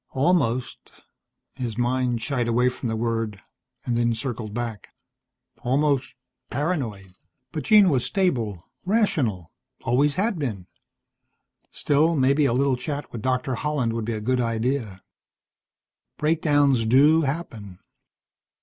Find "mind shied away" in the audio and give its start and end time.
1.77-2.69